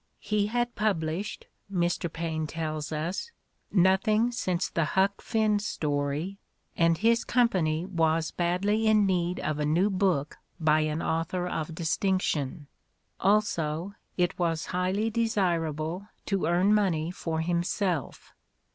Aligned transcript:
"He 0.19 0.47
had 0.47 0.73
published," 0.73 1.45
Mr. 1.71 2.11
Paine 2.11 2.47
tells 2.47 2.91
us, 2.91 3.29
"nothing 3.71 4.31
since 4.31 4.67
the 4.67 4.83
'Huck 4.97 5.21
Finn' 5.21 5.59
story, 5.59 6.39
and 6.75 6.97
his 6.97 7.23
company 7.23 7.85
was 7.85 8.31
badly 8.31 8.87
in 8.87 9.05
need 9.05 9.39
of 9.41 9.59
a 9.59 9.63
new 9.67 9.91
book 9.91 10.39
by 10.59 10.79
an 10.79 11.03
author 11.03 11.45
of 11.45 11.75
distinction. 11.75 12.65
Also, 13.19 13.93
it 14.17 14.39
was 14.39 14.65
highly 14.73 15.11
desirable 15.11 16.07
to 16.25 16.47
earn 16.47 16.73
money 16.73 17.11
for 17.11 17.41
himself." 17.41 18.33